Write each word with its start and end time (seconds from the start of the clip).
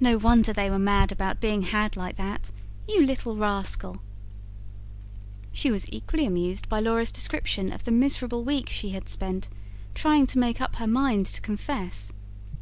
"No 0.00 0.18
wonder 0.18 0.52
they 0.52 0.68
were 0.68 0.78
mad 0.78 1.10
about 1.10 1.40
being 1.40 1.62
had 1.62 1.96
like 1.96 2.16
that. 2.16 2.50
You 2.86 3.06
little 3.06 3.38
rascal!" 3.38 4.02
She 5.50 5.70
was 5.70 5.88
equally 5.90 6.26
amused 6.26 6.68
by 6.68 6.78
Laura's 6.80 7.10
description 7.10 7.72
of 7.72 7.84
the 7.84 7.90
miserable 7.90 8.44
week 8.44 8.68
she 8.68 8.90
had 8.90 9.08
spent, 9.08 9.48
trying 9.94 10.26
to 10.26 10.38
make 10.38 10.60
up 10.60 10.76
her 10.76 10.86
mind 10.86 11.24
to 11.24 11.40
confess. 11.40 12.12